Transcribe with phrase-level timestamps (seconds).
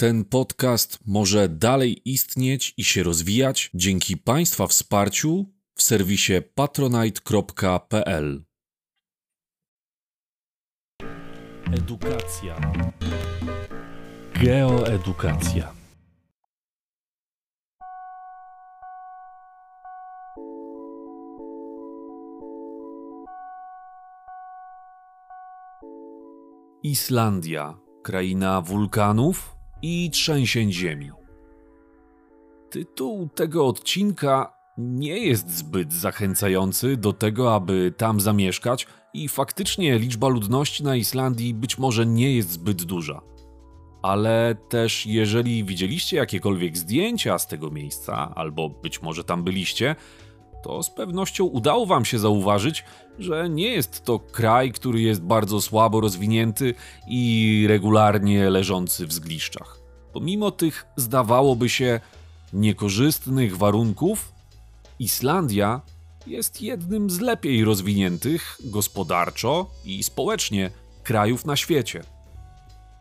[0.00, 8.44] Ten podcast może dalej istnieć i się rozwijać dzięki Państwa wsparciu w serwisie patronite.pl.
[11.72, 12.60] Edukacja.
[14.34, 15.72] Geoedukacja.
[26.82, 31.10] Islandia, kraina wulkanów i trzęsień ziemi.
[32.70, 40.28] Tytuł tego odcinka nie jest zbyt zachęcający do tego, aby tam zamieszkać, i faktycznie liczba
[40.28, 43.20] ludności na Islandii być może nie jest zbyt duża.
[44.02, 49.96] Ale też, jeżeli widzieliście jakiekolwiek zdjęcia z tego miejsca, albo być może tam byliście,
[50.62, 52.84] to z pewnością udało Wam się zauważyć,
[53.18, 56.74] że nie jest to kraj, który jest bardzo słabo rozwinięty
[57.08, 59.78] i regularnie leżący w zgliszczach.
[60.12, 62.00] Pomimo tych, zdawałoby się,
[62.52, 64.32] niekorzystnych warunków,
[64.98, 65.80] Islandia
[66.26, 70.70] jest jednym z lepiej rozwiniętych gospodarczo i społecznie
[71.02, 72.02] krajów na świecie.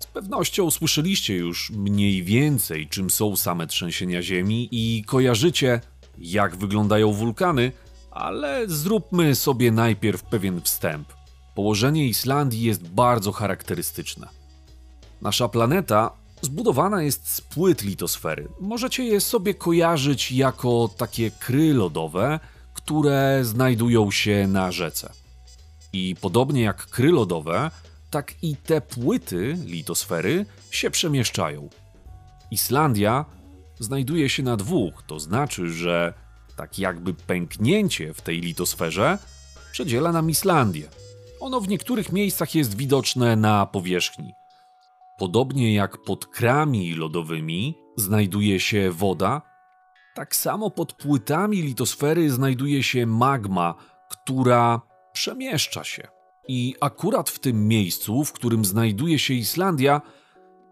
[0.00, 5.80] Z pewnością słyszeliście już mniej więcej, czym są same trzęsienia ziemi i kojarzycie,
[6.18, 7.72] jak wyglądają wulkany,
[8.10, 11.12] ale zróbmy sobie najpierw pewien wstęp.
[11.54, 14.28] Położenie Islandii jest bardzo charakterystyczne.
[15.22, 18.48] Nasza planeta zbudowana jest z płyt litosfery.
[18.60, 22.40] Możecie je sobie kojarzyć jako takie kry lodowe,
[22.74, 25.12] które znajdują się na rzece.
[25.92, 27.70] I podobnie jak kry lodowe,
[28.10, 31.68] tak i te płyty litosfery się przemieszczają.
[32.50, 33.24] Islandia
[33.78, 36.14] znajduje się na dwóch, to znaczy, że
[36.56, 39.18] tak jakby pęknięcie w tej litosferze
[39.72, 40.88] przedziela nam Islandię.
[41.40, 44.34] Ono w niektórych miejscach jest widoczne na powierzchni.
[45.18, 49.42] Podobnie jak pod krami lodowymi znajduje się woda,
[50.14, 53.74] tak samo pod płytami litosfery znajduje się magma,
[54.08, 54.80] która
[55.12, 56.08] przemieszcza się.
[56.48, 60.00] I akurat w tym miejscu, w którym znajduje się Islandia,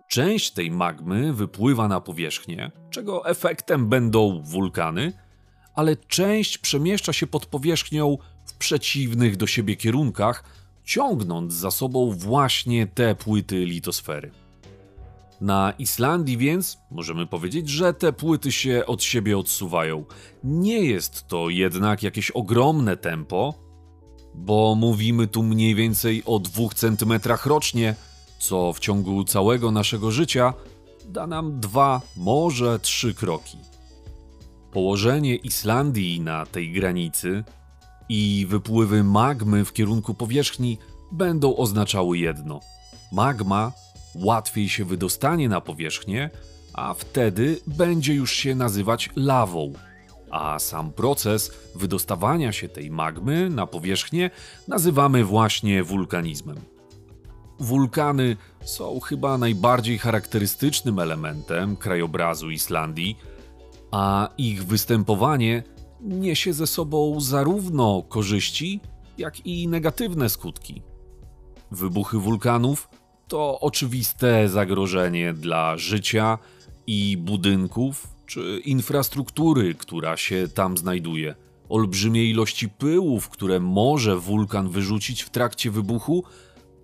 [0.09, 5.13] część tej magmy wypływa na powierzchnię, czego efektem będą wulkany,
[5.75, 10.45] ale część przemieszcza się pod powierzchnią w przeciwnych do siebie kierunkach,
[10.85, 14.31] ciągnąc za sobą właśnie te płyty litosfery.
[15.41, 20.05] Na Islandii więc możemy powiedzieć, że te płyty się od siebie odsuwają.
[20.45, 23.55] Nie jest to jednak jakieś ogromne tempo,
[24.35, 27.13] bo mówimy tu mniej więcej o 2 cm
[27.45, 27.95] rocznie,
[28.45, 30.55] co w ciągu całego naszego życia
[31.09, 33.59] da nam dwa, może trzy kroki.
[34.73, 37.45] Położenie Islandii na tej granicy
[38.09, 40.79] i wypływy magmy w kierunku powierzchni
[41.13, 42.61] będą oznaczały jedno:
[43.13, 43.73] magma
[44.15, 46.31] łatwiej się wydostanie na powierzchnię,
[46.73, 49.73] a wtedy będzie już się nazywać lawą.
[50.31, 54.31] A sam proces wydostawania się tej magmy na powierzchnię
[54.69, 56.74] nazywamy właśnie wulkanizmem.
[57.65, 63.19] Wulkany są chyba najbardziej charakterystycznym elementem krajobrazu Islandii,
[63.91, 65.63] a ich występowanie
[66.01, 68.81] niesie ze sobą zarówno korzyści,
[69.19, 70.83] jak i negatywne skutki.
[71.71, 72.89] Wybuchy wulkanów
[73.29, 76.39] to oczywiste zagrożenie dla życia
[76.87, 81.35] i budynków czy infrastruktury, która się tam znajduje.
[81.69, 86.25] Olbrzymie ilości pyłów, które może wulkan wyrzucić w trakcie wybuchu,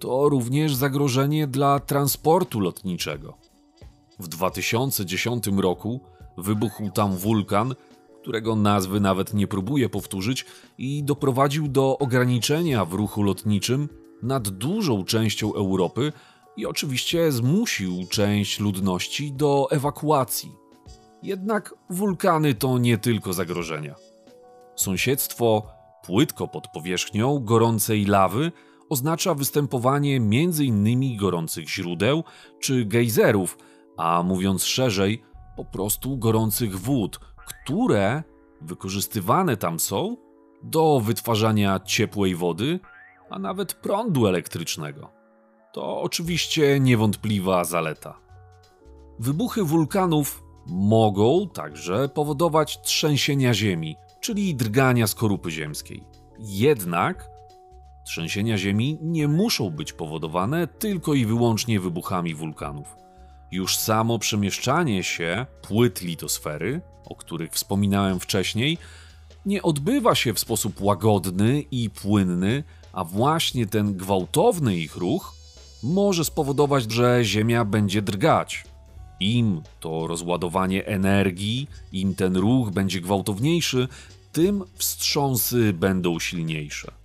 [0.00, 3.34] to również zagrożenie dla transportu lotniczego.
[4.18, 6.00] W 2010 roku
[6.38, 7.74] wybuchł tam wulkan,
[8.22, 10.46] którego nazwy nawet nie próbuję powtórzyć,
[10.78, 13.88] i doprowadził do ograniczenia w ruchu lotniczym
[14.22, 16.12] nad dużą częścią Europy
[16.56, 20.52] i oczywiście zmusił część ludności do ewakuacji.
[21.22, 23.94] Jednak wulkany to nie tylko zagrożenia.
[24.76, 25.66] Sąsiedztwo
[26.02, 28.52] płytko pod powierzchnią gorącej lawy
[28.90, 31.16] oznacza występowanie m.in.
[31.16, 32.24] gorących źródeł
[32.60, 33.58] czy gejzerów,
[33.96, 35.22] a mówiąc szerzej,
[35.56, 38.22] po prostu gorących wód, które
[38.60, 40.16] wykorzystywane tam są
[40.62, 42.80] do wytwarzania ciepłej wody,
[43.30, 45.10] a nawet prądu elektrycznego.
[45.72, 48.18] To oczywiście niewątpliwa zaleta.
[49.18, 56.04] Wybuchy wulkanów mogą także powodować trzęsienia ziemi, czyli drgania skorupy ziemskiej.
[56.38, 57.30] Jednak
[58.10, 62.96] trzęsienia ziemi nie muszą być powodowane tylko i wyłącznie wybuchami wulkanów.
[63.52, 68.78] Już samo przemieszczanie się płyt litosfery, o których wspominałem wcześniej,
[69.46, 75.34] nie odbywa się w sposób łagodny i płynny, a właśnie ten gwałtowny ich ruch
[75.82, 78.64] może spowodować, że Ziemia będzie drgać.
[79.20, 83.88] Im to rozładowanie energii, im ten ruch będzie gwałtowniejszy,
[84.32, 86.99] tym wstrząsy będą silniejsze.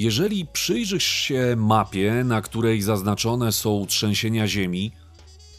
[0.00, 4.92] Jeżeli przyjrzysz się mapie, na której zaznaczone są trzęsienia ziemi,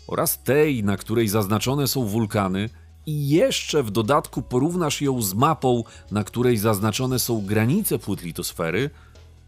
[0.07, 2.69] oraz tej, na której zaznaczone są wulkany,
[3.05, 8.89] i jeszcze w dodatku porównasz ją z mapą, na której zaznaczone są granice płyt litosfery,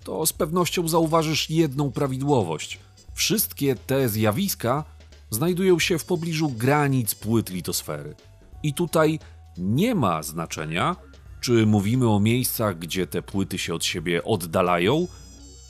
[0.04, 2.80] to z pewnością zauważysz jedną prawidłowość.
[3.14, 4.84] Wszystkie te zjawiska
[5.30, 8.16] znajdują się w pobliżu granic płyt litosfery.
[8.64, 9.20] I tutaj
[9.58, 10.96] nie ma znaczenia,
[11.44, 15.08] czy mówimy o miejscach, gdzie te płyty się od siebie oddalają,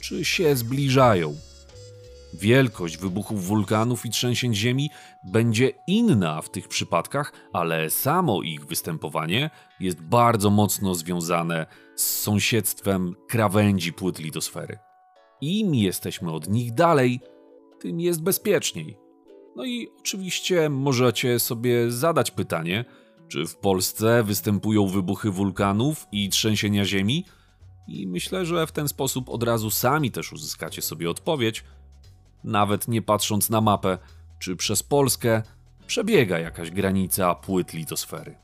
[0.02, 1.36] czy się zbliżają.
[2.34, 4.90] Wielkość wybuchów wulkanów i trzęsień ziemi
[5.24, 9.50] będzie inna w tych przypadkach, ale samo ich występowanie
[9.80, 11.66] jest bardzo mocno związane
[11.96, 14.80] z sąsiedztwem krawędzi płyt litosfery.
[15.42, 17.20] Im jesteśmy od nich dalej,
[17.80, 18.98] tym jest bezpieczniej.
[19.56, 22.86] No i oczywiście możecie sobie zadać pytanie,
[23.28, 27.26] czy w Polsce występują wybuchy wulkanów i trzęsienia ziemi?
[27.88, 31.64] I myślę, że w ten sposób od razu sami też uzyskacie sobie odpowiedź,
[32.44, 33.98] nawet nie patrząc na mapę,
[34.40, 35.44] czy przez Polskę
[35.88, 38.43] przebiega jakaś granica płyt litosfery.